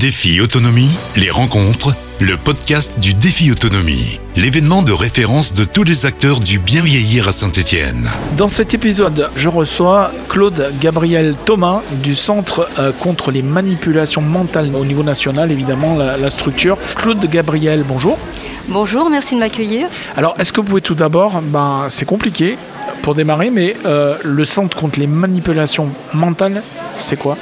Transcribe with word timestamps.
Défi 0.00 0.40
Autonomie, 0.40 0.88
les 1.14 1.28
rencontres, 1.28 1.94
le 2.20 2.38
podcast 2.38 2.98
du 3.00 3.12
Défi 3.12 3.52
Autonomie, 3.52 4.18
l'événement 4.34 4.82
de 4.82 4.92
référence 4.92 5.52
de 5.52 5.66
tous 5.66 5.84
les 5.84 6.06
acteurs 6.06 6.40
du 6.40 6.58
bien 6.58 6.80
vieillir 6.80 7.28
à 7.28 7.32
Saint-Étienne. 7.32 8.08
Dans 8.38 8.48
cet 8.48 8.72
épisode, 8.72 9.28
je 9.36 9.50
reçois 9.50 10.10
Claude 10.30 10.72
Gabriel 10.80 11.34
Thomas 11.44 11.82
du 12.02 12.16
Centre 12.16 12.66
euh, 12.78 12.92
contre 12.92 13.30
les 13.30 13.42
manipulations 13.42 14.22
mentales 14.22 14.74
au 14.74 14.86
niveau 14.86 15.02
national, 15.02 15.52
évidemment, 15.52 15.94
la, 15.94 16.16
la 16.16 16.30
structure. 16.30 16.78
Claude 16.96 17.22
Gabriel, 17.28 17.84
bonjour. 17.86 18.16
Bonjour, 18.68 19.10
merci 19.10 19.34
de 19.34 19.40
m'accueillir. 19.40 19.86
Alors, 20.16 20.34
est-ce 20.38 20.50
que 20.50 20.62
vous 20.62 20.66
pouvez 20.66 20.80
tout 20.80 20.94
d'abord, 20.94 21.42
ben, 21.42 21.88
c'est 21.90 22.06
compliqué 22.06 22.56
pour 23.02 23.14
démarrer, 23.14 23.50
mais 23.50 23.76
euh, 23.84 24.16
le 24.24 24.46
Centre 24.46 24.78
contre 24.78 24.98
les 24.98 25.06
manipulations 25.06 25.90
mentales, 26.14 26.62
c'est 26.98 27.18
quoi? 27.18 27.36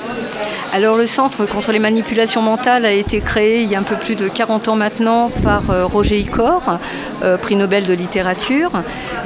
Alors 0.73 0.96
le 0.96 1.07
Centre 1.07 1.46
contre 1.46 1.73
les 1.73 1.79
manipulations 1.79 2.43
mentales 2.43 2.84
a 2.84 2.93
été 2.93 3.21
créé 3.21 3.62
il 3.62 3.71
y 3.71 3.75
a 3.75 3.79
un 3.79 3.82
peu 3.82 3.96
plus 3.96 4.14
de 4.14 4.29
40 4.29 4.69
ans 4.69 4.77
maintenant 4.77 5.30
par 5.42 5.70
euh, 5.70 5.87
Roger 5.87 6.19
Icor, 6.19 6.79
euh, 7.23 7.38
prix 7.38 7.56
Nobel 7.56 7.87
de 7.87 7.95
littérature, 7.95 8.70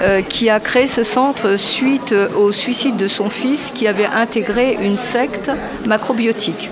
euh, 0.01 0.23
qui 0.23 0.49
a 0.49 0.61
créé 0.61 0.87
ce 0.87 1.03
centre 1.03 1.57
suite 1.57 2.15
au 2.37 2.53
suicide 2.53 2.97
de 2.97 3.09
son 3.09 3.29
fils 3.29 3.73
qui 3.75 3.89
avait 3.89 4.07
intégré 4.07 4.79
une 4.81 4.97
secte 4.97 5.51
macrobiotique. 5.85 6.71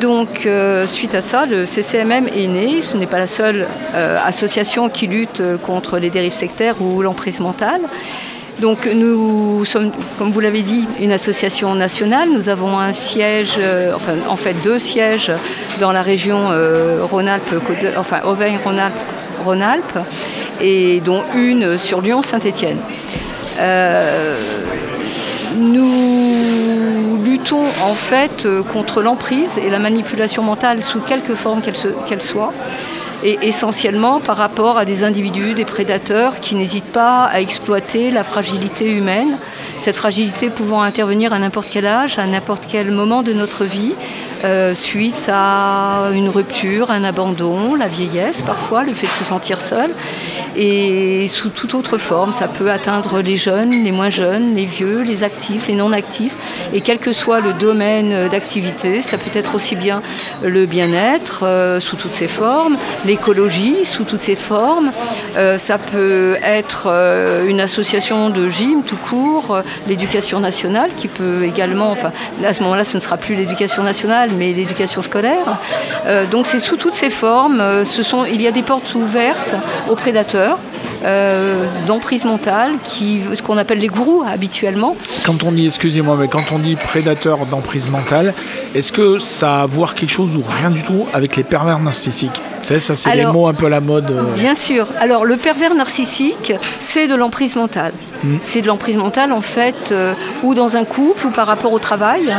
Donc, 0.00 0.46
suite 0.86 1.14
à 1.14 1.22
ça, 1.22 1.46
le 1.46 1.64
CCMM 1.64 2.28
est 2.28 2.46
né. 2.46 2.82
Ce 2.82 2.94
n'est 2.94 3.06
pas 3.06 3.18
la 3.18 3.26
seule 3.26 3.66
association 4.26 4.90
qui 4.90 5.06
lutte 5.06 5.42
contre 5.64 5.98
les 5.98 6.10
dérives 6.10 6.34
sectaires 6.34 6.82
ou 6.82 7.00
l'emprise 7.00 7.40
mentale. 7.40 7.80
Donc 8.60 8.86
nous 8.92 9.64
sommes, 9.64 9.92
comme 10.18 10.32
vous 10.32 10.40
l'avez 10.40 10.62
dit, 10.62 10.84
une 11.00 11.12
association 11.12 11.74
nationale. 11.76 12.28
Nous 12.32 12.48
avons 12.48 12.78
un 12.78 12.92
siège, 12.92 13.54
euh, 13.58 13.92
enfin 13.94 14.14
en 14.28 14.34
fait 14.36 14.54
deux 14.64 14.80
sièges 14.80 15.30
dans 15.80 15.92
la 15.92 16.02
région 16.02 16.50
euh, 16.50 17.04
Rhône-Alpes, 17.04 17.54
enfin 17.96 18.22
Auvergne-Rhône-Alpes, 18.24 19.98
et 20.60 21.00
dont 21.00 21.22
une 21.36 21.78
sur 21.78 22.00
Lyon-Saint-Étienne. 22.00 22.78
Euh, 23.60 24.34
nous 25.56 27.18
luttons 27.24 27.64
en 27.84 27.94
fait 27.94 28.46
contre 28.72 29.02
l'emprise 29.02 29.56
et 29.56 29.70
la 29.70 29.78
manipulation 29.78 30.42
mentale 30.42 30.82
sous 30.84 31.00
quelque 31.00 31.36
forme 31.36 31.62
qu'elle 31.62 32.22
soit 32.22 32.52
et 33.22 33.38
essentiellement 33.42 34.20
par 34.20 34.36
rapport 34.36 34.78
à 34.78 34.84
des 34.84 35.04
individus, 35.04 35.54
des 35.54 35.64
prédateurs 35.64 36.40
qui 36.40 36.54
n'hésitent 36.54 36.92
pas 36.92 37.24
à 37.24 37.40
exploiter 37.40 38.10
la 38.10 38.24
fragilité 38.24 38.92
humaine, 38.92 39.36
cette 39.78 39.96
fragilité 39.96 40.50
pouvant 40.50 40.82
intervenir 40.82 41.32
à 41.32 41.38
n'importe 41.38 41.68
quel 41.70 41.86
âge, 41.86 42.18
à 42.18 42.26
n'importe 42.26 42.64
quel 42.68 42.90
moment 42.90 43.22
de 43.22 43.32
notre 43.32 43.64
vie, 43.64 43.94
euh, 44.44 44.74
suite 44.74 45.28
à 45.32 46.10
une 46.14 46.28
rupture, 46.28 46.90
un 46.90 47.02
abandon, 47.02 47.74
la 47.74 47.88
vieillesse 47.88 48.42
parfois, 48.42 48.84
le 48.84 48.92
fait 48.92 49.06
de 49.06 49.12
se 49.12 49.24
sentir 49.24 49.60
seul 49.60 49.90
et 50.56 51.28
sous 51.28 51.50
toute 51.50 51.74
autre 51.74 51.98
forme. 51.98 52.32
Ça 52.32 52.48
peut 52.48 52.70
atteindre 52.70 53.20
les 53.20 53.36
jeunes, 53.36 53.70
les 53.70 53.92
moins 53.92 54.10
jeunes, 54.10 54.54
les 54.54 54.64
vieux, 54.64 55.02
les 55.02 55.24
actifs, 55.24 55.68
les 55.68 55.74
non 55.74 55.92
actifs. 55.92 56.36
Et 56.72 56.80
quel 56.80 56.98
que 56.98 57.12
soit 57.12 57.40
le 57.40 57.52
domaine 57.52 58.28
d'activité, 58.28 59.02
ça 59.02 59.18
peut 59.18 59.30
être 59.34 59.54
aussi 59.54 59.76
bien 59.76 60.02
le 60.42 60.66
bien-être 60.66 61.44
euh, 61.44 61.80
sous 61.80 61.96
toutes 61.96 62.14
ses 62.14 62.28
formes, 62.28 62.76
l'écologie 63.06 63.84
sous 63.84 64.04
toutes 64.04 64.22
ses 64.22 64.36
formes, 64.36 64.90
euh, 65.36 65.58
ça 65.58 65.78
peut 65.78 66.36
être 66.42 66.86
euh, 66.86 67.46
une 67.48 67.60
association 67.60 68.30
de 68.30 68.48
gym 68.48 68.82
tout 68.82 68.96
court, 68.96 69.60
l'éducation 69.86 70.40
nationale 70.40 70.90
qui 70.96 71.08
peut 71.08 71.44
également, 71.44 71.90
enfin 71.90 72.12
à 72.44 72.52
ce 72.52 72.62
moment-là 72.62 72.84
ce 72.84 72.96
ne 72.96 73.02
sera 73.02 73.16
plus 73.16 73.34
l'éducation 73.34 73.82
nationale 73.82 74.30
mais 74.36 74.46
l'éducation 74.52 75.02
scolaire. 75.02 75.58
donc 76.30 76.46
c'est 76.46 76.60
sous 76.60 76.76
toutes 76.76 76.94
ces 76.94 77.10
formes, 77.10 77.62
il 78.30 78.42
y 78.42 78.46
a 78.46 78.52
des 78.52 78.62
portes 78.62 78.94
ouvertes 78.94 79.54
aux 79.88 79.96
prédateurs 79.96 80.37
euh, 81.04 81.66
d'emprise 81.86 82.24
mentale, 82.24 82.72
qui, 82.84 83.20
ce 83.34 83.42
qu'on 83.42 83.56
appelle 83.56 83.78
les 83.78 83.88
gourous 83.88 84.24
habituellement. 84.26 84.96
Quand 85.24 85.44
on 85.44 85.52
dit, 85.52 85.66
excusez-moi, 85.66 86.16
mais 86.18 86.28
quand 86.28 86.52
on 86.52 86.58
dit 86.58 86.76
prédateur 86.76 87.46
d'emprise 87.46 87.88
mentale, 87.88 88.34
est-ce 88.74 88.92
que 88.92 89.18
ça 89.18 89.60
a 89.60 89.62
à 89.62 89.66
voir 89.66 89.94
quelque 89.94 90.10
chose 90.10 90.36
ou 90.36 90.42
rien 90.42 90.70
du 90.70 90.82
tout 90.82 91.06
avec 91.12 91.36
les 91.36 91.44
pervers 91.44 91.78
narcissiques? 91.78 92.40
Ça 92.62 92.94
c'est 92.94 93.14
les 93.14 93.26
mots 93.26 93.46
un 93.46 93.54
peu 93.54 93.66
à 93.66 93.70
la 93.70 93.80
mode. 93.80 94.10
Euh. 94.10 94.34
Bien 94.34 94.54
sûr. 94.54 94.86
Alors 95.00 95.24
le 95.24 95.36
pervers 95.36 95.74
narcissique, 95.74 96.52
c'est 96.80 97.06
de 97.06 97.14
l'emprise 97.14 97.56
mentale. 97.56 97.92
Hmm. 98.24 98.38
C'est 98.42 98.62
de 98.62 98.66
l'emprise 98.66 98.96
mentale 98.96 99.32
en 99.32 99.40
fait, 99.40 99.92
euh, 99.92 100.12
ou 100.42 100.54
dans 100.54 100.76
un 100.76 100.84
couple, 100.84 101.28
ou 101.28 101.30
par 101.30 101.46
rapport 101.46 101.72
au 101.72 101.78
travail. 101.78 102.34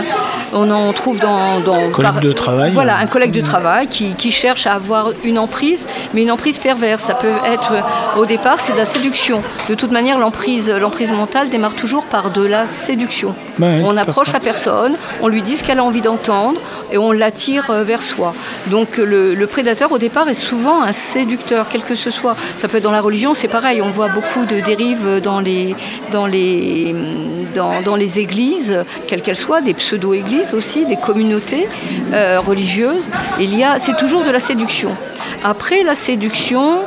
On 0.51 0.69
en 0.71 0.91
trouve 0.91 1.19
dans... 1.19 1.61
dans 1.61 1.89
collègue 1.91 2.19
de 2.19 2.33
travail. 2.33 2.71
Voilà, 2.71 2.97
un 2.97 3.05
collègue 3.05 3.31
de 3.31 3.41
travail 3.41 3.87
qui, 3.87 4.15
qui, 4.15 4.31
cherche 4.31 4.67
à 4.67 4.73
avoir 4.73 5.11
une 5.23 5.39
emprise, 5.39 5.87
mais 6.13 6.23
une 6.23 6.31
emprise 6.31 6.57
perverse. 6.57 7.03
Ça 7.03 7.13
peut 7.13 7.31
être, 7.45 7.73
au 8.17 8.25
départ, 8.25 8.59
c'est 8.59 8.73
de 8.73 8.77
la 8.77 8.85
séduction. 8.85 9.41
De 9.69 9.75
toute 9.75 9.91
manière, 9.91 10.19
l'emprise, 10.19 10.69
l'emprise 10.69 11.11
mentale 11.11 11.49
démarre 11.49 11.75
toujours 11.75 12.05
par 12.05 12.29
de 12.31 12.43
la 12.43 12.67
séduction. 12.67 13.33
on 13.59 13.95
approche 13.95 14.33
la 14.33 14.39
personne, 14.41 14.95
on 15.21 15.27
lui 15.29 15.41
dit 15.41 15.55
ce 15.55 15.63
qu'elle 15.63 15.79
a 15.79 15.83
envie 15.83 16.01
d'entendre, 16.01 16.59
et 16.91 16.97
on 16.97 17.11
l'attire 17.11 17.69
euh, 17.69 17.83
vers 17.83 18.01
soi. 18.01 18.33
Donc 18.67 18.97
le, 18.97 19.33
le 19.33 19.47
prédateur, 19.47 19.91
au 19.91 19.97
départ, 19.97 20.08
est 20.27 20.33
souvent 20.33 20.81
un 20.81 20.91
séducteur, 20.91 21.67
quel 21.69 21.83
que 21.83 21.95
ce 21.95 22.11
soit. 22.11 22.35
Ça 22.57 22.67
peut 22.67 22.77
être 22.77 22.83
dans 22.83 22.91
la 22.91 23.01
religion, 23.01 23.33
c'est 23.33 23.47
pareil. 23.47 23.81
On 23.81 23.89
voit 23.89 24.09
beaucoup 24.09 24.45
de 24.45 24.59
dérives 24.59 25.21
dans 25.21 25.39
les, 25.39 25.75
dans 26.11 26.25
les, 26.25 26.95
dans, 27.55 27.95
les 27.95 28.19
églises, 28.19 28.83
quelles 29.07 29.21
qu'elles 29.21 29.35
soient, 29.35 29.61
des 29.61 29.73
pseudo-églises 29.73 30.53
aussi, 30.53 30.85
des 30.85 30.97
communautés 30.97 31.67
euh, 32.13 32.39
religieuses. 32.39 33.09
Il 33.39 33.55
y 33.55 33.63
a, 33.63 33.79
c'est 33.79 33.97
toujours 33.97 34.23
de 34.23 34.31
la 34.31 34.39
séduction. 34.39 34.95
Après 35.43 35.83
la 35.83 35.95
séduction, 35.95 36.79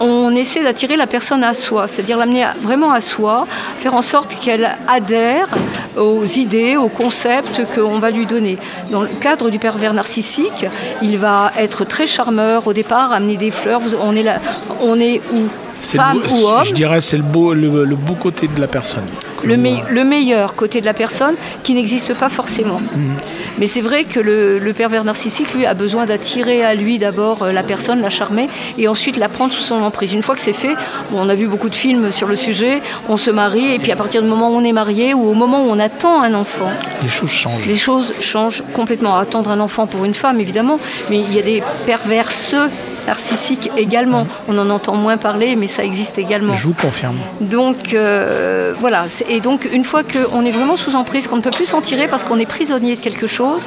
on 0.00 0.34
essaie 0.34 0.62
d'attirer 0.62 0.96
la 0.96 1.06
personne 1.06 1.44
à 1.44 1.52
soi, 1.52 1.86
c'est-à-dire 1.86 2.16
l'amener 2.16 2.46
vraiment 2.60 2.90
à 2.90 3.00
soi, 3.00 3.44
faire 3.76 3.94
en 3.94 4.02
sorte 4.02 4.34
qu'elle 4.40 4.76
adhère 4.88 5.48
aux 5.96 6.24
idées, 6.24 6.76
aux 6.76 6.88
concepts 6.88 7.62
qu'on 7.74 7.98
va 7.98 8.10
lui 8.10 8.26
donner. 8.26 8.58
Dans 8.90 9.02
le 9.02 9.08
cadre 9.08 9.50
du 9.50 9.58
pervers 9.58 9.94
narcissique, 9.94 10.66
il 11.02 11.18
va 11.18 11.52
être 11.56 11.84
très 11.84 12.06
charmeur 12.06 12.66
au 12.66 12.72
départ, 12.72 13.12
amener 13.12 13.36
des 13.36 13.50
fleurs. 13.50 13.80
On 14.00 14.14
est, 14.14 14.22
là, 14.22 14.40
on 14.80 14.98
est 15.00 15.20
où? 15.34 15.48
Femme 15.80 16.22
ou 16.30 16.46
homme. 16.46 16.64
Je 16.64 16.72
dirais 16.72 17.00
c'est 17.00 17.16
le 17.16 17.22
beau, 17.22 17.54
le, 17.54 17.96
beau 17.96 18.14
côté 18.14 18.48
de 18.48 18.60
la 18.60 18.66
personne. 18.66 19.04
Le, 19.44 19.56
le, 19.56 20.04
meilleur 20.04 20.54
côté 20.54 20.80
de 20.80 20.86
la 20.86 20.94
personne 20.94 21.34
qui 21.62 21.74
n'existe 21.74 22.14
pas 22.14 22.28
forcément. 22.28 22.78
Mhm. 22.78 23.14
Mais 23.58 23.66
c'est 23.66 23.80
vrai 23.80 24.04
que 24.04 24.20
le, 24.20 24.72
pervers 24.72 25.04
narcissique, 25.04 25.52
lui, 25.54 25.66
a 25.66 25.74
besoin 25.74 26.06
d'attirer 26.06 26.64
à 26.64 26.74
lui 26.74 26.98
d'abord 26.98 27.42
euh, 27.42 27.52
la 27.52 27.62
personne, 27.62 28.00
la 28.00 28.10
charmer, 28.10 28.48
et 28.78 28.88
ensuite 28.88 29.16
la 29.16 29.28
prendre 29.28 29.52
sous 29.52 29.62
son 29.62 29.82
emprise. 29.82 30.12
Une 30.12 30.22
fois 30.22 30.34
que 30.34 30.42
c'est 30.42 30.52
fait, 30.52 30.74
on 31.12 31.28
a 31.28 31.34
vu 31.34 31.46
beaucoup 31.46 31.68
de 31.68 31.74
films 31.74 32.10
sur 32.10 32.28
le 32.28 32.36
sujet, 32.36 32.80
on 33.08 33.16
se 33.16 33.30
marie, 33.30 33.74
et 33.74 33.78
puis 33.78 33.92
à 33.92 33.96
partir 33.96 34.22
du 34.22 34.28
moment 34.28 34.50
où 34.50 34.54
on 34.54 34.64
est 34.64 34.72
marié 34.72 35.14
ou 35.14 35.26
au 35.28 35.34
moment 35.34 35.64
où 35.64 35.70
on 35.70 35.78
attend 35.78 36.22
un 36.22 36.34
enfant, 36.34 36.70
les 37.02 37.08
choses 37.08 37.30
changent. 37.30 37.66
Les 37.66 37.76
choses 37.76 38.12
changent 38.20 38.62
complètement. 38.74 39.16
Attendre 39.16 39.50
un 39.50 39.60
enfant 39.60 39.86
pour 39.86 40.04
une 40.04 40.14
femme, 40.14 40.40
évidemment, 40.40 40.78
mais 41.08 41.20
il 41.20 41.34
y 41.34 41.38
a 41.38 41.42
des 41.42 41.62
perverseux 41.86 42.68
narcissiques 43.06 43.70
également. 43.76 44.26
On 44.48 44.58
en 44.58 44.70
entend 44.70 44.94
moins 44.94 45.16
parler, 45.16 45.56
mais 45.56 45.66
ça 45.66 45.84
existe 45.84 46.18
également. 46.18 46.54
Je 46.54 46.66
vous 46.66 46.74
confirme. 46.74 47.16
Donc 47.40 47.94
euh, 47.94 48.74
voilà. 48.78 49.06
Et 49.28 49.40
donc 49.40 49.68
une 49.72 49.84
fois 49.84 50.02
qu'on 50.02 50.44
est 50.44 50.50
vraiment 50.50 50.76
sous 50.76 50.94
emprise, 50.94 51.26
qu'on 51.26 51.36
ne 51.36 51.42
peut 51.42 51.50
plus 51.50 51.66
s'en 51.66 51.80
tirer 51.80 52.08
parce 52.08 52.24
qu'on 52.24 52.38
est 52.38 52.46
prisonnier 52.46 52.96
de 52.96 53.00
quelque 53.00 53.26
chose, 53.26 53.62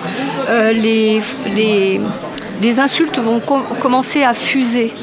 euh, 0.49 0.71
les, 0.73 1.21
les, 1.55 2.01
les 2.61 2.79
insultes 2.79 3.19
vont 3.19 3.39
commencer 3.39 4.23
à 4.23 4.33
fuser 4.33 4.93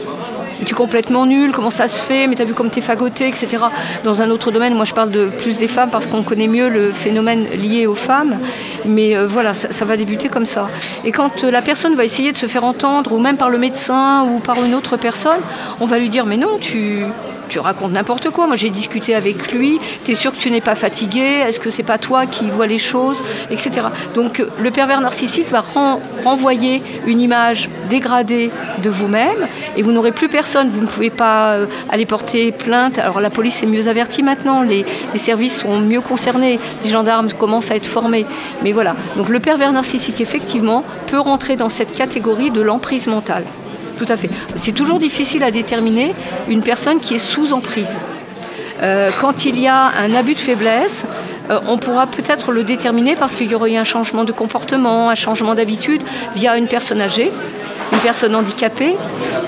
tu 0.65 0.73
es 0.73 0.77
complètement 0.77 1.27
nul, 1.27 1.53
comment 1.53 1.71
ça 1.71 1.89
se 1.89 2.01
fait, 2.01 2.27
mais 2.27 2.37
tu 2.37 2.43
as 2.43 2.45
vu 2.45 2.55
comme 2.55 2.71
tu 2.71 2.79
es 2.79 2.83
fagoté, 2.83 3.29
etc. 3.29 3.59
Dans 4.05 4.23
un 4.23 4.31
autre 4.31 4.51
domaine, 4.51 4.75
moi 4.75 4.85
je 4.85 4.95
parle 4.95 5.11
de 5.11 5.27
plus 5.27 5.57
des 5.57 5.69
femmes 5.69 5.91
parce 5.91 6.07
qu'on 6.07 6.23
connaît 6.23 6.49
mieux 6.49 6.69
le 6.69 6.93
phénomène 6.93 7.47
lié 7.57 7.87
aux 7.87 7.95
femmes, 7.95 8.39
mais 8.85 9.17
euh, 9.17 9.27
voilà, 9.27 9.55
ça, 9.55 9.85
va 9.85 9.97
débuter 9.97 10.29
comme 10.29 10.47
ça. 10.47 10.69
Et 11.05 11.13
quand 11.13 11.45
euh, 11.45 11.51
la 11.51 11.63
personne 11.63 11.95
va 11.95 12.05
essayer 12.05 12.33
de 12.33 12.37
se 12.37 12.47
faire 12.47 12.65
entendre, 12.65 13.13
ou 13.13 13.19
même 13.19 13.37
par 13.37 13.51
le 13.51 13.59
médecin 13.59 14.25
ou 14.25 14.39
par 14.39 14.63
une 14.65 14.75
autre 14.75 14.97
personne, 14.97 15.41
on 15.81 15.87
va 15.87 15.99
lui 15.99 16.09
dire 16.09 16.27
mais 16.27 16.37
non, 16.37 16.59
tu 16.61 17.05
tu 17.51 17.59
racontes 17.59 17.93
n'importe 17.93 18.31
quoi. 18.31 18.47
Moi, 18.47 18.57
j'ai 18.57 18.71
discuté 18.71 19.15
avec 19.15 19.53
lui. 19.53 19.79
Tu 20.05 20.13
es 20.13 20.15
sûr 20.15 20.33
que 20.33 20.39
tu 20.39 20.51
n'es 20.51 20.61
pas 20.61 20.77
fatigué? 20.77 21.21
Est-ce 21.21 21.61
que 21.61 21.69
c'est 21.69 21.83
pas 21.83 21.99
toi 21.99 22.25
qui 22.25 22.49
vois 22.49 22.67
les 22.67 22.79
choses? 22.79 23.23
Etc. 23.51 23.71
Donc, 24.15 24.43
le 24.59 24.71
pervers 24.71 25.01
narcissique 25.01 25.51
va 25.51 25.63
renvoyer 26.25 26.81
une 27.07 27.21
image 27.21 27.69
dégradée 27.91 28.51
de 28.83 28.89
vous-même 28.89 29.49
et 29.77 29.83
vous 29.83 29.93
n'aurez 29.93 30.13
plus 30.13 30.29
personne. 30.29 30.71
Vous 30.71 30.81
ne 30.81 30.87
pouvez 30.87 31.11
pas 31.11 31.55
euh, 31.55 31.67
aller 31.91 32.07
porter 32.07 32.53
plainte. 32.53 32.99
Alors, 32.99 33.21
la 33.21 33.31
police 33.31 33.63
est 33.63 33.67
mieux 33.67 33.89
avertie 33.89 34.23
maintenant. 34.23 34.63
Les 34.63 34.85
services 35.17 35.61
sont 35.61 35.81
mieux 35.81 36.01
concernés. 36.01 36.61
Les 36.85 36.91
gendarmes 36.91 37.31
commencent 37.33 37.73
à 37.73 37.77
être 37.77 37.87
formés. 37.87 38.27
Mais 38.63 38.71
voilà. 38.73 38.95
Donc, 39.17 39.29
le 39.29 39.41
pervers 39.41 39.73
narcissique, 39.73 40.21
effectivement, 40.21 40.85
peut 41.09 41.19
rentrer 41.19 41.57
dans 41.57 41.69
cette 41.69 41.93
catégorie 41.93 42.53
de 42.53 42.61
l'emprise 42.61 43.09
mentale. 43.09 43.45
Tout 44.01 44.11
à 44.11 44.17
fait. 44.17 44.31
C'est 44.57 44.73
toujours 44.73 44.99
difficile 44.99 45.45
à 45.45 45.51
déterminer 45.51 46.15
une 46.49 46.63
personne 46.63 47.01
qui 47.01 47.17
est 47.17 47.19
sous 47.19 47.53
emprise. 47.53 47.99
Euh, 48.83 49.11
quand 49.21 49.45
il 49.45 49.61
y 49.61 49.69
a 49.69 49.89
un 49.89 50.15
abus 50.15 50.35
de 50.35 50.41
faiblesse, 50.41 51.05
euh, 51.51 51.61
on 51.69 51.77
pourra 51.77 52.07
peut-être 52.07 52.51
le 52.51 52.65
déterminer 52.65 53.15
parce 53.15 53.35
qu'il 53.35 53.51
y 53.51 53.55
aurait 53.55 53.73
eu 53.73 53.77
un 53.77 53.85
changement 53.85 54.25
de 54.25 54.33
comportement, 54.33 55.11
un 55.11 55.15
changement 55.15 55.55
d'habitude 55.55 56.01
via 56.35 56.57
une 56.57 56.67
personne 56.67 57.03
âgée 57.03 57.31
une 57.93 57.99
personne 57.99 58.35
handicapée 58.35 58.97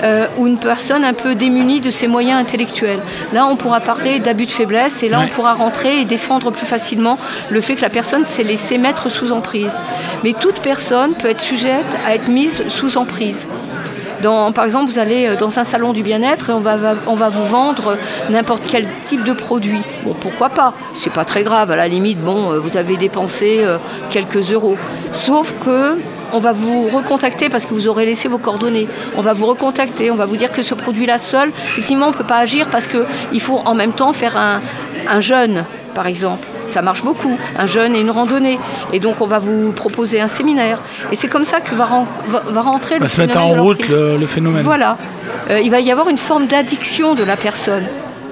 euh, 0.03 0.27
ou 0.37 0.47
une 0.47 0.57
personne 0.57 1.03
un 1.03 1.13
peu 1.13 1.35
démunie 1.35 1.81
de 1.81 1.89
ses 1.89 2.07
moyens 2.07 2.39
intellectuels. 2.39 2.99
Là, 3.33 3.47
on 3.47 3.55
pourra 3.55 3.79
parler 3.79 4.19
d'abus 4.19 4.45
de 4.45 4.51
faiblesse 4.51 5.03
et 5.03 5.09
là, 5.09 5.21
on 5.23 5.27
pourra 5.27 5.53
rentrer 5.53 6.01
et 6.01 6.05
défendre 6.05 6.51
plus 6.51 6.65
facilement 6.65 7.17
le 7.49 7.61
fait 7.61 7.75
que 7.75 7.81
la 7.81 7.89
personne 7.89 8.25
s'est 8.25 8.43
laissée 8.43 8.77
mettre 8.77 9.09
sous 9.09 9.31
emprise. 9.31 9.79
Mais 10.23 10.33
toute 10.33 10.59
personne 10.59 11.13
peut 11.13 11.29
être 11.29 11.41
sujette 11.41 11.85
à 12.05 12.15
être 12.15 12.27
mise 12.27 12.63
sous 12.67 12.97
emprise. 12.97 13.47
Par 14.23 14.65
exemple, 14.65 14.91
vous 14.91 14.99
allez 14.99 15.27
euh, 15.27 15.35
dans 15.35 15.59
un 15.59 15.63
salon 15.63 15.93
du 15.93 16.03
bien-être 16.03 16.49
et 16.49 16.53
on 16.53 16.59
va, 16.59 17.29
vous 17.29 17.45
vendre 17.45 17.97
n'importe 18.29 18.63
quel 18.67 18.87
type 19.05 19.23
de 19.23 19.33
produit. 19.33 19.81
Bon, 20.03 20.13
pourquoi 20.13 20.49
pas? 20.49 20.73
C'est 20.95 21.13
pas 21.13 21.25
très 21.25 21.43
grave. 21.43 21.71
À 21.71 21.75
la 21.75 21.87
limite, 21.87 22.19
bon, 22.19 22.51
euh, 22.51 22.59
vous 22.59 22.77
avez 22.77 22.97
dépensé 22.97 23.63
quelques 24.09 24.51
euros. 24.51 24.77
Sauf 25.11 25.53
que 25.63 25.97
on 26.33 26.39
va 26.39 26.51
vous 26.51 26.89
recontacter 26.89 27.47
parce 27.47 27.65
que 27.65 27.73
vous 27.73 27.87
aurez 27.87 28.05
laissé 28.05 28.27
vos 28.27 28.39
coordonnées. 28.39 28.87
On 29.15 29.21
va 29.21 29.33
vous 29.33 29.45
recontacter, 29.45 30.09
on 30.09 30.15
va 30.15 30.25
vous 30.25 30.35
dire 30.35 30.51
que 30.51 30.63
ce 30.63 30.73
produit-là 30.73 31.19
seul, 31.19 31.49
effectivement, 31.49 32.07
on 32.07 32.11
ne 32.11 32.15
peut 32.15 32.23
pas 32.23 32.39
agir 32.39 32.67
parce 32.69 32.87
qu'il 32.87 33.41
faut 33.41 33.61
en 33.65 33.75
même 33.75 33.93
temps 33.93 34.13
faire 34.13 34.35
un, 34.37 35.19
jeûne, 35.19 35.63
par 35.93 36.07
exemple. 36.07 36.47
Ça 36.67 36.81
marche 36.81 37.03
beaucoup, 37.03 37.37
un 37.57 37.67
jeûne 37.67 37.95
et 37.95 38.01
une 38.01 38.11
randonnée. 38.11 38.59
Et 38.91 38.99
donc, 38.99 39.21
on 39.21 39.27
va 39.27 39.39
vous 39.39 39.71
proposer 39.71 40.21
un 40.21 40.27
séminaire. 40.27 40.79
Et 41.11 41.15
c'est 41.15 41.27
comme 41.27 41.45
ça 41.45 41.61
que 41.61 41.75
va, 41.75 41.85
rentrer 42.61 42.99
le 42.99 43.07
se 43.07 43.19
mettre 43.19 43.37
en 43.37 43.49
route 43.49 43.87
le, 43.89 44.25
phénomène. 44.25 44.63
Voilà. 44.63 44.97
Euh, 45.49 45.59
il 45.59 45.69
va 45.71 45.79
y 45.79 45.91
avoir 45.91 46.09
une 46.09 46.17
forme 46.17 46.47
d'addiction 46.47 47.15
de 47.15 47.23
la 47.23 47.37
personne 47.37 47.85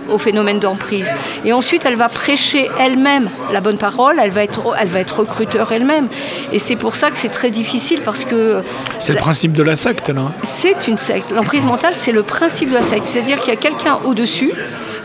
au 0.10 0.18
phénomène 0.18 0.60
d'emprise. 0.60 1.10
Et 1.45 1.54
ensuite, 1.54 1.86
elle 1.86 1.95
va 1.95 2.10
prêcher 2.10 2.69
elle-même 2.80 3.30
la 3.51 3.62
bonne 3.62 3.78
parole, 3.78 4.18
elle 4.22 4.31
va 4.31 4.44
être, 4.44 4.75
elle 4.80 4.88
va 4.88 5.00
être 5.00 5.19
recruteur 5.19 5.72
elle-même. 5.72 6.07
Et 6.51 6.60
c'est 6.60 6.75
pour 6.75 6.95
ça 6.95 7.12
que 7.12 7.18
c'est 7.18 7.30
très 7.30 7.51
difficile 7.51 8.01
parce 8.04 8.25
que... 8.25 8.62
C'est 9.00 9.13
le 9.13 9.19
principe 9.19 9.54
de 9.54 9.63
la 9.63 9.75
secte, 9.75 10.10
là. 10.10 10.31
C'est 10.44 10.88
une 10.88 10.98
secte. 10.98 11.31
L'emprise 11.31 11.66
mentale, 11.66 11.94
c'est 11.95 12.12
le 12.12 12.24
principe 12.24 12.69
de 12.69 12.75
la 12.75 12.83
secte. 12.83 13.07
C'est-à-dire 13.07 13.39
qu'il 13.39 13.54
y 13.54 13.57
a 13.57 13.60
quelqu'un 13.60 14.00
au-dessus 14.06 14.51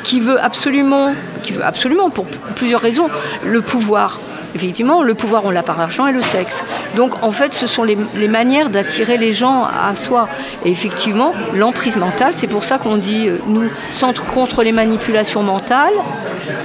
qui 0.06 0.20
veut 0.20 0.40
absolument, 0.40 1.14
qui 1.42 1.52
veut 1.52 1.64
absolument, 1.64 2.10
pour 2.10 2.26
plusieurs 2.54 2.80
raisons, 2.80 3.08
le 3.44 3.60
pouvoir 3.60 4.18
effectivement, 4.54 5.02
le 5.02 5.12
pouvoir, 5.12 5.44
on 5.44 5.50
l'a 5.50 5.62
par 5.62 5.76
l'argent 5.76 6.06
et 6.06 6.12
le 6.12 6.22
sexe. 6.22 6.64
Donc, 6.94 7.22
en 7.22 7.30
fait, 7.30 7.52
ce 7.52 7.66
sont 7.66 7.82
les, 7.82 7.96
manières 8.26 8.70
d'attirer 8.70 9.18
les 9.18 9.34
gens 9.34 9.64
à 9.64 9.94
soi. 9.94 10.30
Et 10.64 10.70
effectivement, 10.70 11.34
l'emprise 11.52 11.96
mentale, 11.96 12.32
c'est 12.32 12.46
pour 12.46 12.64
ça 12.64 12.78
qu'on 12.78 12.96
dit, 12.96 13.28
euh, 13.28 13.36
nous, 13.46 13.68
centre 13.90 14.24
contre 14.24 14.62
les 14.62 14.72
manipulations 14.72 15.42
mentales, 15.42 15.92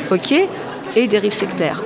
ok, 0.10 0.34
et 0.96 1.08
dérives 1.08 1.34
sectaires. 1.34 1.82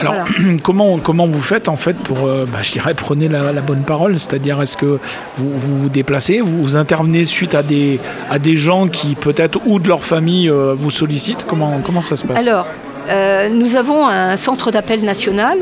Alors, 0.00 0.14
comment, 0.62 0.98
comment 0.98 1.26
vous 1.26 1.40
faites 1.40 1.68
en 1.68 1.76
fait 1.76 1.94
pour, 1.94 2.26
euh, 2.26 2.46
bah, 2.50 2.58
je 2.62 2.72
dirais, 2.72 2.94
prenez 2.94 3.28
la, 3.28 3.52
bonne 3.60 3.82
parole, 3.82 4.18
c'est-à-dire 4.18 4.60
est-ce 4.60 4.76
que 4.76 4.98
vous, 5.36 5.50
vous, 5.56 5.88
déplacez, 5.88 6.40
vous, 6.40 6.76
intervenez 6.76 7.24
suite 7.24 7.54
à 7.54 7.62
des, 7.62 7.98
à 8.30 8.38
des 8.38 8.56
gens 8.56 8.88
qui 8.88 9.14
peut-être 9.14 9.60
ou 9.66 9.78
de 9.78 9.88
leur 9.88 10.04
famille 10.04 10.48
euh, 10.48 10.74
vous 10.76 10.90
sollicitent? 10.90 11.44
Comment, 11.46 11.80
comment 11.84 12.02
ça 12.02 12.16
se 12.16 12.24
passe? 12.24 12.46
Alors, 12.46 12.66
euh, 13.08 13.48
nous 13.48 13.76
avons 13.76 14.06
un 14.06 14.36
centre 14.36 14.70
d'appel 14.70 15.04
national 15.04 15.58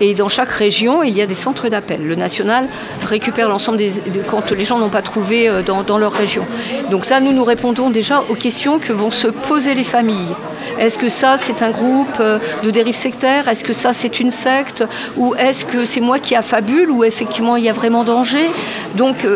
et 0.00 0.14
dans 0.14 0.28
chaque 0.28 0.50
région, 0.50 1.02
il 1.02 1.16
y 1.16 1.22
a 1.22 1.26
des 1.26 1.34
centres 1.34 1.68
d'appel. 1.68 2.06
Le 2.06 2.14
national 2.14 2.68
récupère 3.04 3.48
l'ensemble 3.48 3.78
des. 3.78 3.92
quand 4.28 4.50
les 4.50 4.64
gens 4.64 4.78
n'ont 4.78 4.88
pas 4.88 5.02
trouvé 5.02 5.48
euh, 5.48 5.62
dans, 5.62 5.98
leur 5.98 6.12
région. 6.12 6.44
Donc, 6.90 7.04
ça, 7.04 7.20
nous 7.20 7.32
nous 7.32 7.44
répondons 7.44 7.90
déjà 7.90 8.22
aux 8.28 8.34
questions 8.34 8.78
que 8.78 8.92
vont 8.92 9.10
se 9.10 9.28
poser 9.28 9.74
les 9.74 9.84
familles. 9.84 10.34
Est-ce 10.78 10.98
que 10.98 11.08
ça, 11.08 11.36
c'est 11.36 11.62
un 11.62 11.70
groupe 11.70 12.18
euh, 12.20 12.38
de 12.62 12.70
dérive 12.70 12.96
sectaire? 12.96 13.48
Est-ce 13.48 13.64
que 13.64 13.72
ça, 13.72 13.92
c'est 13.92 14.20
une 14.20 14.30
secte? 14.30 14.84
Ou 15.16 15.34
est-ce 15.34 15.64
que 15.64 15.84
c'est 15.84 16.00
moi 16.00 16.18
qui 16.18 16.34
affabule? 16.34 16.90
Ou 16.90 17.04
effectivement, 17.04 17.56
il 17.56 17.64
y 17.64 17.68
a 17.68 17.72
vraiment 17.72 18.04
danger? 18.04 18.48
Donc, 18.94 19.26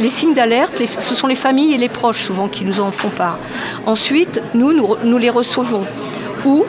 les 0.00 0.08
signes 0.08 0.34
d'alerte, 0.34 0.80
ce 0.98 1.14
sont 1.14 1.26
les 1.26 1.34
familles 1.34 1.74
et 1.74 1.78
les 1.78 1.88
proches 1.88 2.22
souvent 2.22 2.48
qui 2.48 2.64
nous 2.64 2.80
en 2.80 2.90
font 2.90 3.10
part. 3.10 3.38
Ensuite, 3.86 4.40
nous, 4.54 4.72
nous, 4.72 4.96
nous 5.04 5.18
les 5.18 5.30
recevons. 5.30 5.86
Ou 6.44 6.64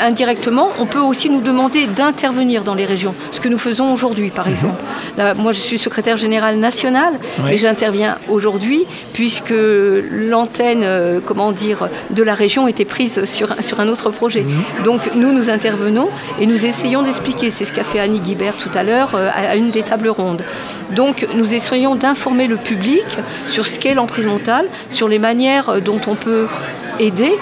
indirectement, 0.00 0.68
on 0.78 0.86
peut 0.86 1.00
aussi 1.00 1.30
nous 1.30 1.40
demander 1.40 1.86
d'intervenir 1.86 2.64
dans 2.64 2.74
les 2.74 2.84
régions, 2.84 3.14
ce 3.32 3.40
que 3.40 3.48
nous 3.48 3.58
faisons 3.58 3.92
aujourd'hui, 3.92 4.30
par 4.30 4.46
mhm. 4.46 4.52
exemple. 4.52 4.82
moi, 5.36 5.52
je 5.52 5.60
suis 5.60 5.78
secrétaire 5.78 6.16
général 6.16 6.58
national, 6.58 7.14
et 7.50 7.56
j'interviens 7.56 8.16
aujourd'hui 8.28 8.86
puisque 9.12 9.54
l'antenne, 10.10 10.82
euh, 10.82 11.20
comment 11.24 11.52
dire, 11.52 11.88
de 12.10 12.22
la 12.22 12.34
région 12.34 12.66
était 12.68 12.84
prise 12.84 13.24
sur, 13.24 13.62
sur 13.62 13.80
un 13.80 13.88
autre 13.88 14.10
projet. 14.10 14.42
Mhm. 14.42 14.84
Donc, 14.84 15.00
nous, 15.14 15.32
nous 15.32 15.50
intervenons 15.50 16.08
et 16.40 16.46
nous 16.46 16.64
essayons 16.64 17.02
d'expliquer. 17.02 17.50
C'est 17.50 17.64
ce 17.64 17.72
qu'a 17.72 17.84
fait 17.84 18.00
Annie 18.00 18.20
Guibert 18.20 18.56
tout 18.56 18.70
à 18.74 18.82
l'heure 18.82 19.14
euh, 19.14 19.28
à 19.34 19.56
une 19.56 19.70
des 19.70 19.82
tables 19.82 20.08
rondes. 20.08 20.42
Donc, 20.90 21.26
nous 21.34 21.54
essayons 21.54 21.94
d'informer 21.94 22.46
le 22.46 22.56
public 22.56 23.04
sur 23.48 23.66
ce 23.66 23.78
qu'est 23.78 23.94
l'emprise 23.94 24.26
mentale, 24.26 24.66
sur 24.90 25.08
les 25.08 25.18
manières 25.18 25.80
dont 25.80 26.00
on 26.06 26.14
peut 26.14 26.46
aider 26.98 27.34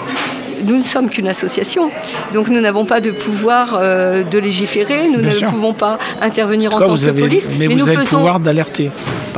nous 0.63 0.77
ne 0.77 0.83
sommes 0.83 1.09
qu'une 1.09 1.27
association, 1.27 1.89
donc 2.33 2.49
nous 2.49 2.61
n'avons 2.61 2.85
pas 2.85 3.01
de 3.01 3.11
pouvoir 3.11 3.77
euh, 3.79 4.23
de 4.23 4.39
légiférer, 4.39 5.09
nous 5.09 5.21
ne 5.21 5.49
pouvons 5.49 5.73
pas 5.73 5.97
intervenir 6.21 6.73
en 6.75 6.79
tant 6.79 6.95
que 6.95 7.11
police. 7.11 7.47
Mais, 7.57 7.67
vous 7.67 7.75
nous 7.77 7.87
avez 7.87 7.97
le 7.97 8.05
pouvoir 8.05 8.39
d'alerter. 8.39 8.91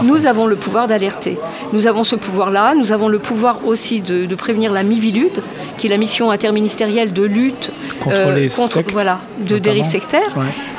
Nous 0.04 0.25
avons 0.25 0.48
le 0.48 0.56
pouvoir 0.56 0.88
d'alerter. 0.88 1.38
Nous 1.74 1.88
avons 1.88 2.04
ce 2.04 2.16
pouvoir-là. 2.16 2.75
Nous 2.75 2.92
avons 2.92 3.07
le 3.07 3.19
pouvoir 3.19 3.66
aussi 3.66 4.01
de, 4.01 4.33
prévenir 4.36 4.72
la 4.72 4.83
Mivilude, 4.83 5.42
qui 5.77 5.88
est 5.88 5.89
la 5.89 5.98
mission 5.98 6.31
interministérielle 6.31 7.13
de 7.13 7.24
lutte 7.24 7.71
contre 8.04 8.16
euh, 8.16 8.36
les 8.36 8.50
sectes, 8.50 8.92
voilà, 8.92 9.19
de 9.39 9.57
dérives 9.57 9.86
sectaires. 9.86 10.36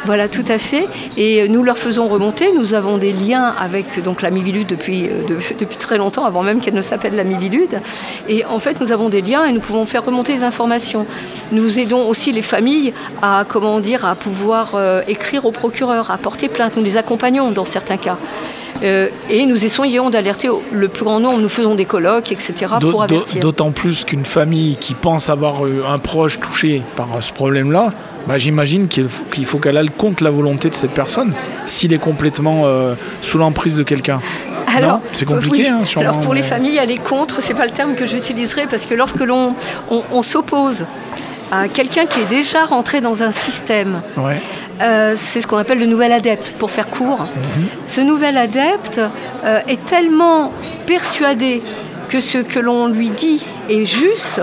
Voilà, 0.07 0.29
tout 0.29 0.45
à 0.47 0.59
fait. 0.59 0.87
Et 1.17 1.49
nous 1.49 1.65
leur 1.65 1.77
faisons 1.77 2.07
remonter. 2.07 2.53
Nous 2.53 2.75
avons 2.75 2.97
des 2.97 3.13
liens 3.13 3.53
avec 3.61 3.87
la 4.23 4.31
Mivilude 4.31 4.69
depuis, 4.69 5.09
euh, 5.09 5.23
depuis 5.59 5.77
très 5.77 5.99
longtemps, 5.99 6.25
avant 6.25 6.45
même 6.45 6.61
qu'elle 6.61 6.75
ne 6.75 6.81
s'appelle 6.81 7.17
la 7.17 7.25
Mivilude. 7.25 7.81
Et 8.29 8.45
en 8.45 8.61
fait, 8.61 8.81
nous 8.81 8.93
avons 8.93 9.09
des 9.09 9.21
liens 9.21 9.45
et 9.47 9.53
nous 9.53 9.59
pouvons 9.59 9.85
faire 9.85 10.05
remonter 10.05 10.33
les 10.33 10.45
informations. 10.45 11.07
Nous 11.51 11.81
aidons 11.81 12.09
aussi 12.09 12.31
les 12.31 12.43
familles 12.43 12.93
à 13.21 13.45
comment 13.49 13.81
à 14.05 14.15
pouvoir 14.15 14.75
euh, 14.75 15.03
écrire 15.09 15.45
au 15.45 15.51
procureur, 15.51 16.13
à 16.13 16.19
porter 16.19 16.49
plainte. 16.49 16.77
Nous 16.77 16.85
les 16.85 16.97
accompagnons 16.97 17.51
dans 17.51 17.65
certains 17.65 17.97
cas. 17.97 18.17
Euh, 18.83 19.09
et 19.31 19.47
nous 19.47 19.65
essayons 19.65 20.11
d'alerter 20.11 20.49
le 20.73 20.89
plus 20.89 21.05
grand 21.05 21.21
nombre. 21.21 21.39
Nous 21.39 21.49
faisons 21.49 21.75
des 21.75 21.85
colloques, 21.85 22.33
etc. 22.33 22.75
pour 22.81 23.03
avertir. 23.03 23.41
D'autant 23.41 23.71
plus 23.71 24.05
qu'une 24.05 24.25
famille 24.25 24.77
qui 24.77 24.95
pense 24.95 25.29
avoir 25.29 25.63
un 25.89 25.99
proche 25.99 26.41
touché 26.41 26.83
par 26.97 27.09
ce 27.21 27.33
problème-là, 27.33 27.93
bah, 28.27 28.39
j'imagine 28.39 28.89
qu'il 28.89 29.09
faut 29.09 29.59
qu'elle 29.59 29.77
aille 29.77 29.91
contre 29.91 30.25
la 30.25 30.31
volonté 30.31 30.69
de 30.69 30.75
cette 30.75 30.91
personne 30.91 31.33
s'il 31.67 31.93
est 31.93 31.99
complètement 31.99 32.63
euh, 32.65 32.95
sous 33.23 33.39
l'emprise 33.39 33.77
de 33.77 33.83
quelqu'un. 33.83 34.21
Alors, 34.67 35.01
c'est 35.13 35.25
compliqué. 35.25 35.69
Hein, 35.69 35.83
alors 35.97 36.19
pour 36.21 36.35
les 36.35 36.43
familles, 36.43 36.79
aller 36.79 36.99
contre, 36.99 37.41
c'est 37.41 37.55
pas 37.55 37.67
le 37.67 37.73
terme 37.73 37.95
que 37.95 38.05
j'utiliserai 38.05 38.67
parce 38.69 38.85
que 38.85 38.95
lorsque 38.95 39.21
l'on 39.21 39.55
on, 39.91 40.23
s'oppose 40.23 40.85
à 41.53 41.69
quelqu'un 41.69 42.07
qui 42.07 42.21
est 42.21 42.29
déjà 42.29 42.65
rentré 42.65 43.01
dans 43.01 43.23
un 43.23 43.31
système, 43.31 44.03
euh, 44.81 45.15
c'est 45.17 45.41
ce 45.41 45.47
qu'on 45.47 45.57
appelle 45.57 45.79
le 45.79 45.87
nouvel 45.87 46.13
adepte, 46.13 46.53
pour 46.59 46.71
faire 46.71 46.89
court. 46.89 47.21
Mhm. 47.21 47.67
Ce 47.85 48.01
nouvel 48.01 48.37
adepte 48.37 49.01
euh, 49.45 49.61
est 49.69 49.85
tellement 49.85 50.53
persuadé 50.87 51.63
que 52.09 52.21
ce 52.21 52.39
que 52.39 52.59
l'on 52.59 52.89
lui 52.89 53.11
dit 53.11 53.43
est 53.69 53.85
juste 53.85 54.41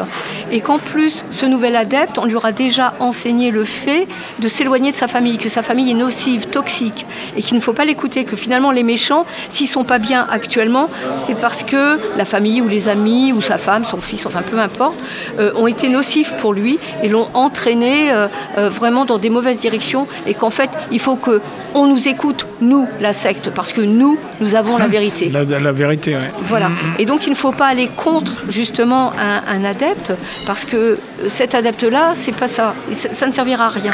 et 0.51 0.61
qu'en 0.61 0.77
plus, 0.77 1.25
ce 1.31 1.45
nouvel 1.45 1.75
adepte, 1.75 2.17
on 2.17 2.25
lui 2.25 2.35
aura 2.35 2.51
déjà 2.51 2.93
enseigné 2.99 3.51
le 3.51 3.63
fait 3.63 4.07
de 4.39 4.47
s'éloigner 4.47 4.91
de 4.91 4.95
sa 4.95 5.07
famille, 5.07 5.37
que 5.37 5.49
sa 5.49 5.61
famille 5.61 5.91
est 5.91 5.95
nocive, 5.95 6.47
toxique 6.47 7.05
et 7.35 7.41
qu'il 7.41 7.55
ne 7.55 7.61
faut 7.61 7.73
pas 7.73 7.85
l'écouter, 7.85 8.23
que 8.23 8.35
finalement 8.35 8.71
les 8.71 8.83
méchants, 8.83 9.25
s'ils 9.49 9.67
sont 9.67 9.83
pas 9.83 9.99
bien 9.99 10.27
actuellement, 10.29 10.89
c'est 11.11 11.35
parce 11.35 11.63
que 11.63 11.99
la 12.17 12.25
famille 12.25 12.61
ou 12.61 12.67
les 12.67 12.89
amis 12.89 13.33
ou 13.33 13.41
sa 13.41 13.57
femme, 13.57 13.85
son 13.85 13.99
fils, 13.99 14.25
enfin 14.25 14.41
peu 14.41 14.59
importe, 14.59 14.97
euh, 15.39 15.51
ont 15.55 15.67
été 15.67 15.89
nocifs 15.89 16.33
pour 16.37 16.53
lui 16.53 16.79
et 17.01 17.09
l'ont 17.09 17.27
entraîné 17.33 18.11
euh, 18.11 18.27
euh, 18.57 18.69
vraiment 18.69 19.05
dans 19.05 19.17
des 19.17 19.29
mauvaises 19.29 19.59
directions 19.59 20.07
et 20.27 20.33
qu'en 20.33 20.49
fait, 20.49 20.69
il 20.91 20.99
faut 20.99 21.15
que 21.15 21.41
on 21.75 21.87
nous 21.87 22.07
écoute, 22.07 22.45
nous, 22.61 22.87
la 23.01 23.13
secte, 23.13 23.49
parce 23.49 23.73
que 23.73 23.81
nous, 23.81 24.17
nous 24.39 24.55
avons 24.55 24.77
la 24.77 24.87
vérité. 24.87 25.29
La, 25.29 25.43
vérité, 25.71 26.15
oui. 26.15 26.27
Voilà. 26.43 26.69
Et 26.99 27.05
donc, 27.05 27.25
il 27.25 27.31
ne 27.31 27.35
faut 27.35 27.51
pas 27.51 27.65
aller 27.65 27.87
contre, 27.87 28.43
justement, 28.47 29.11
un, 29.17 29.63
adepte, 29.63 30.13
parce 30.45 30.65
que 30.65 30.97
cet 31.27 31.55
adepte-là, 31.55 32.13
c'est 32.15 32.35
pas 32.35 32.47
ça. 32.47 32.73
ça. 32.91 33.27
ne 33.27 33.31
servira 33.31 33.65
à 33.65 33.69
rien. 33.69 33.91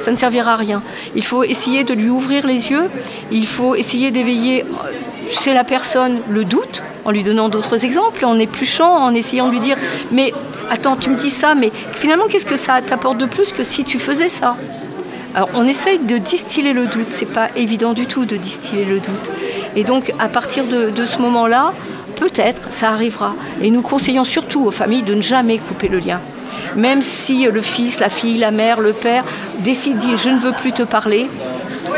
Ça 0.00 0.10
ne 0.10 0.16
servira 0.16 0.52
à 0.52 0.56
rien. 0.56 0.82
Il 1.14 1.24
faut 1.24 1.44
essayer 1.44 1.84
de 1.84 1.94
lui 1.94 2.10
ouvrir 2.10 2.46
les 2.46 2.70
yeux. 2.70 2.90
Il 3.30 3.46
faut 3.46 3.74
essayer 3.74 4.10
d'éveiller 4.10 4.64
chez 5.30 5.54
la 5.54 5.64
personne 5.64 6.20
le 6.28 6.44
doute, 6.44 6.82
en 7.04 7.10
lui 7.10 7.22
donnant 7.22 7.48
d'autres 7.48 7.84
exemples, 7.84 8.24
en 8.24 8.38
épluchant, 8.38 8.90
en 8.90 9.14
essayant 9.14 9.46
de 9.46 9.52
lui 9.52 9.60
dire 9.60 9.76
Mais 10.12 10.32
attends, 10.70 10.96
tu 10.96 11.10
me 11.10 11.16
dis 11.16 11.30
ça, 11.30 11.54
mais 11.54 11.72
finalement, 11.92 12.26
qu'est-ce 12.28 12.46
que 12.46 12.56
ça 12.56 12.82
t'apporte 12.82 13.18
de 13.18 13.26
plus 13.26 13.52
que 13.52 13.62
si 13.62 13.84
tu 13.84 13.98
faisais 13.98 14.28
ça? 14.28 14.56
Alors 15.34 15.50
on 15.54 15.66
essaye 15.66 15.98
de 15.98 16.16
distiller 16.16 16.72
le 16.72 16.86
doute, 16.86 17.06
c'est 17.06 17.26
pas 17.26 17.48
évident 17.56 17.92
du 17.92 18.06
tout 18.06 18.24
de 18.24 18.36
distiller 18.36 18.84
le 18.84 19.00
doute. 19.00 19.32
Et 19.74 19.82
donc 19.82 20.12
à 20.20 20.28
partir 20.28 20.64
de, 20.66 21.04
ce 21.04 21.18
moment-là, 21.18 21.72
peut-être 22.14 22.62
ça 22.70 22.90
arrivera. 22.90 23.34
Et 23.62 23.70
nous 23.70 23.82
conseillons 23.82 24.24
surtout 24.24 24.64
aux 24.66 24.70
familles 24.70 25.02
de 25.02 25.14
ne 25.14 25.22
jamais 25.22 25.58
couper 25.58 25.88
le 25.88 25.98
lien. 25.98 26.20
Même 26.76 27.02
si 27.02 27.46
le 27.46 27.62
fils, 27.62 28.00
la 28.00 28.08
fille, 28.08 28.38
la 28.38 28.50
mère, 28.50 28.80
le 28.80 28.92
père 28.92 29.24
décide, 29.60 29.98
dit 29.98 30.16
je 30.16 30.30
ne 30.30 30.38
veux 30.38 30.52
plus 30.52 30.72
te 30.72 30.82
parler, 30.82 31.28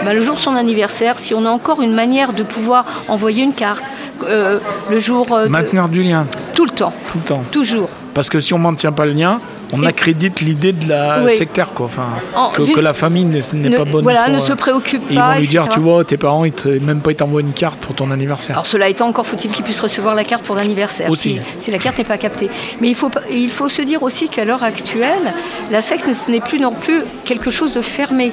ben, 0.05 0.13
le 0.13 0.21
jour 0.21 0.37
de 0.37 0.41
son 0.41 0.55
anniversaire, 0.55 1.19
si 1.19 1.35
on 1.35 1.45
a 1.45 1.51
encore 1.51 1.83
une 1.83 1.95
manière 1.95 2.33
de 2.33 2.43
pouvoir 2.43 2.85
envoyer 3.09 3.45
une 3.45 3.55
carte, 3.55 3.85
euh, 4.25 4.59
le 4.91 4.99
jour... 4.99 5.33
euh, 5.33 5.49
du 5.89 6.03
lien, 6.03 6.27
Tout 6.57 6.65
le 6.65 6.73
temps, 6.73 6.93
tout 7.13 7.19
le 7.19 7.25
temps. 7.25 7.43
toujours. 7.53 7.89
Parce 8.15 8.29
que 8.31 8.41
si 8.41 8.55
on 8.55 8.59
ne 8.59 8.63
maintient 8.65 8.93
pas 8.93 9.05
le 9.05 9.13
lien, 9.13 9.41
on 9.73 9.83
Et- 9.83 9.87
accrédite 9.87 10.41
l'idée 10.41 10.73
de 10.73 10.89
la 10.89 11.21
Oui. 11.25 11.33
sectaire, 11.37 11.71
quoi. 11.75 11.85
Enfin, 11.87 12.07
En- 12.35 12.49
que, 12.51 12.81
la 12.81 12.95
famille 12.95 13.27
ne- 13.27 13.41
n'est 13.55 13.69
Ne- 13.69 13.77
pas 13.77 13.85
bonne. 13.85 14.03
voilà, 14.05 14.25
pour, 14.25 14.33
ne 14.33 14.39
euh, 14.39 14.41
se 14.41 14.53
préoccupe 14.55 15.03
et 15.11 15.15
ils 15.15 15.19
pas. 15.19 15.35
vont 15.35 15.41
lui 15.41 15.47
dire, 15.49 15.69
tu 15.69 15.81
vois, 15.81 16.03
tes 16.05 16.17
parents, 16.17 16.45
ils 16.47 16.53
te- 16.53 16.69
même 16.69 17.01
pas 17.01 17.11
ils 17.11 17.17
t'envoient 17.17 17.43
une 17.43 17.53
carte 17.53 17.79
pour 17.79 17.95
ton 17.95 18.11
anniversaire. 18.11 18.57
Alors 18.57 18.67
cela 18.67 18.89
étant, 18.89 19.07
encore 19.09 19.27
faut-il 19.27 19.51
qu'ils 19.51 19.65
puissent 19.65 19.81
recevoir 19.81 20.15
la 20.15 20.25
carte 20.25 20.45
pour 20.45 20.57
l'anniversaire, 20.57 21.11
Aussi. 21.11 21.41
si, 21.59 21.65
si 21.65 21.71
la 21.71 21.79
carte 21.79 21.99
n'est 21.99 22.05
pas 22.05 22.17
captée. 22.17 22.49
Mais 22.81 22.89
il 22.89 22.95
faut, 22.95 23.11
pas- 23.11 23.21
il 23.31 23.51
faut 23.51 23.69
se 23.69 23.83
dire 23.83 24.03
aussi 24.03 24.29
qu'à 24.29 24.47
l'heure 24.47 24.65
actuelle, 24.65 25.35
la 25.71 25.83
secte 25.83 26.09
n'est 26.29 26.41
plus 26.41 26.59
non 26.59 26.73
plus 26.73 27.03
quelque 27.27 27.51
chose 27.51 27.75
de 27.75 27.83
fermé. 27.83 28.33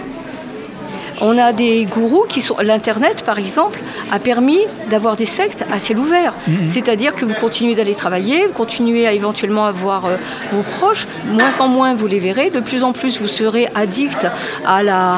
On 1.22 1.38
a 1.38 1.54
des 1.54 1.86
gourous 1.86 2.26
qui 2.28 2.42
sont. 2.42 2.56
L'Internet, 2.62 3.24
par 3.24 3.40
exemple, 3.40 3.80
a 4.12 4.20
permis 4.20 4.60
d'avoir 4.90 5.16
des 5.16 5.26
sectes 5.26 5.64
à 5.72 5.80
ciel 5.80 5.98
ouvert. 5.98 6.34
C'est-à-dire 6.66 7.16
que 7.16 7.26
vous 7.26 7.34
continuez 7.34 7.76
d'aller 7.76 7.96
travailler, 7.96 8.48
vous 8.48 8.54
continuez 8.54 9.08
à 9.08 9.14
éventuellement 9.14 9.66
avoir 9.66 10.06
euh, 10.06 10.16
vos 10.52 10.64
proches, 10.64 11.08
moins 11.28 11.60
en 11.60 11.68
moins 11.68 11.94
vous 11.94 12.08
les 12.08 12.20
verrez, 12.20 12.50
de 12.50 12.60
plus 12.60 12.84
en 12.84 12.94
plus 12.94 13.20
vous 13.20 13.28
serez 13.28 13.70
addict 13.76 14.28
à 14.66 14.84
la, 14.84 15.16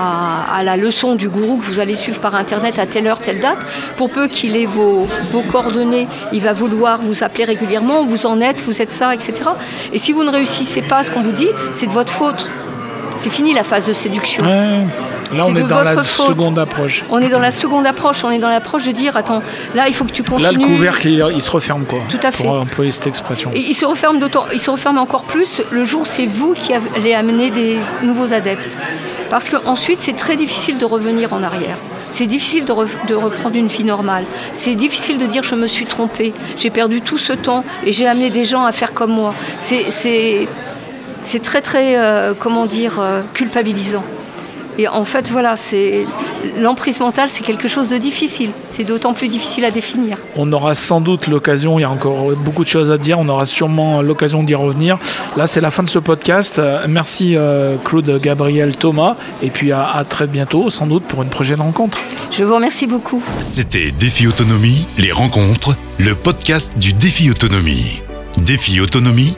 à 0.53 0.63
la 0.63 0.77
leçon 0.77 1.15
du 1.15 1.29
gourou 1.29 1.57
que 1.57 1.63
vous 1.63 1.79
allez 1.79 1.95
suivre 1.95 2.19
par 2.19 2.35
Internet 2.35 2.79
à 2.79 2.85
telle 2.85 3.07
heure, 3.07 3.19
telle 3.19 3.39
date. 3.39 3.57
Pour 3.97 4.09
peu 4.09 4.27
qu'il 4.27 4.55
ait 4.55 4.65
vos, 4.65 5.07
vos 5.31 5.41
coordonnées, 5.41 6.07
il 6.33 6.41
va 6.41 6.53
vouloir 6.53 6.99
vous 7.01 7.23
appeler 7.23 7.45
régulièrement, 7.45 8.03
vous 8.03 8.25
en 8.25 8.41
êtes, 8.41 8.61
vous 8.61 8.81
êtes 8.81 8.91
ça, 8.91 9.13
etc. 9.13 9.33
Et 9.93 9.97
si 9.97 10.11
vous 10.13 10.23
ne 10.23 10.29
réussissez 10.31 10.81
pas 10.81 10.97
à 10.97 11.03
ce 11.03 11.11
qu'on 11.11 11.21
vous 11.21 11.31
dit, 11.31 11.49
c'est 11.71 11.87
de 11.87 11.91
votre 11.91 12.11
faute. 12.11 12.49
C'est 13.17 13.29
fini 13.29 13.53
la 13.53 13.63
phase 13.63 13.85
de 13.85 13.93
séduction. 13.93 14.43
Ouais. 14.43 14.83
Là, 15.35 15.45
on 15.47 15.55
est 15.55 15.63
dans 15.63 15.83
la 15.83 15.93
faute. 15.95 16.05
seconde 16.05 16.57
approche. 16.59 17.03
On 17.09 17.19
est 17.19 17.29
dans 17.29 17.39
la 17.39 17.51
seconde 17.51 17.85
approche, 17.85 18.23
on 18.23 18.31
est 18.31 18.39
dans 18.39 18.49
l'approche 18.49 18.85
de 18.85 18.91
dire 18.91 19.17
attends, 19.17 19.41
là 19.75 19.87
il 19.87 19.93
faut 19.93 20.05
que 20.05 20.11
tu 20.11 20.23
continues. 20.23 20.43
Là, 20.43 20.51
le 20.51 20.59
couvercle, 20.59 21.07
il, 21.09 21.25
il 21.33 21.41
se 21.41 21.51
referme, 21.51 21.85
quoi. 21.85 21.99
Tout 22.09 22.19
à 22.23 22.31
fait. 22.31 22.43
Pour 22.43 22.53
employer 22.53 22.91
cette 22.91 23.07
expression. 23.07 23.51
Et 23.53 23.59
il 23.59 23.73
se 23.73 23.85
referme 23.85 24.19
d'autant, 24.19 24.45
il 24.53 24.59
se 24.59 24.69
referme 24.71 24.97
encore 24.97 25.23
plus 25.23 25.61
le 25.71 25.83
jour 25.85 26.05
c'est 26.07 26.25
vous 26.25 26.53
qui 26.53 26.73
allez 26.73 27.13
amener 27.13 27.51
des 27.51 27.77
nouveaux 28.03 28.33
adeptes. 28.33 28.67
Parce 29.29 29.49
qu'ensuite 29.49 29.99
c'est 30.01 30.15
très 30.15 30.35
difficile 30.35 30.77
de 30.77 30.85
revenir 30.85 31.33
en 31.33 31.41
arrière. 31.43 31.77
C'est 32.09 32.27
difficile 32.27 32.63
de, 32.63 32.71
re- 32.71 33.07
de 33.07 33.15
reprendre 33.15 33.55
une 33.55 33.67
vie 33.67 33.83
normale. 33.83 34.23
C'est 34.53 34.75
difficile 34.75 35.17
de 35.17 35.25
dire 35.25 35.43
je 35.43 35.55
me 35.55 35.67
suis 35.67 35.85
trompé, 35.85 36.33
j'ai 36.57 36.69
perdu 36.69 37.01
tout 37.01 37.17
ce 37.17 37.33
temps 37.33 37.65
et 37.85 37.91
j'ai 37.91 38.07
amené 38.07 38.29
des 38.29 38.45
gens 38.45 38.63
à 38.63 38.71
faire 38.71 38.93
comme 38.93 39.11
moi. 39.11 39.33
C'est 39.57 41.39
très 41.41 41.61
très, 41.61 41.97
euh, 41.97 42.33
comment 42.39 42.65
dire, 42.67 42.97
euh, 42.99 43.21
culpabilisant. 43.33 44.03
Et 44.77 44.87
en 44.87 45.05
fait, 45.05 45.29
voilà, 45.29 45.55
c'est 45.55 46.05
l'emprise 46.59 46.99
mentale, 46.99 47.29
c'est 47.31 47.43
quelque 47.43 47.67
chose 47.67 47.87
de 47.87 47.97
difficile. 47.97 48.51
C'est 48.69 48.83
d'autant 48.83 49.13
plus 49.13 49.27
difficile 49.27 49.65
à 49.65 49.71
définir. 49.71 50.17
On 50.35 50.51
aura 50.51 50.73
sans 50.73 51.01
doute 51.01 51.27
l'occasion, 51.27 51.79
il 51.79 51.83
y 51.83 51.85
a 51.85 51.89
encore 51.89 52.31
beaucoup 52.35 52.63
de 52.63 52.69
choses 52.69 52.91
à 52.91 52.97
dire, 52.97 53.17
on 53.19 53.29
aura 53.29 53.45
sûrement 53.45 54.01
l'occasion 54.01 54.43
d'y 54.43 54.55
revenir. 54.55 54.97
Là, 55.37 55.47
c'est 55.47 55.61
la 55.61 55.71
fin 55.71 55.83
de 55.83 55.89
ce 55.89 55.99
podcast. 55.99 56.61
Merci 56.87 57.35
euh, 57.35 57.77
Claude, 57.83 58.19
Gabriel, 58.21 58.75
Thomas, 58.75 59.15
et 59.41 59.49
puis 59.49 59.71
à, 59.71 59.87
à 59.87 60.03
très 60.03 60.27
bientôt, 60.27 60.69
sans 60.69 60.87
doute 60.87 61.03
pour 61.03 61.23
une 61.23 61.29
prochaine 61.29 61.61
rencontre. 61.61 61.99
Je 62.31 62.43
vous 62.43 62.55
remercie 62.55 62.87
beaucoup. 62.87 63.23
C'était 63.39 63.91
Défi 63.91 64.27
Autonomie, 64.27 64.85
les 64.97 65.11
rencontres, 65.11 65.75
le 65.99 66.15
podcast 66.15 66.77
du 66.77 66.91
Défi 66.91 67.29
Autonomie. 67.29 68.01
Défi 68.37 68.81
Autonomie, 68.81 69.37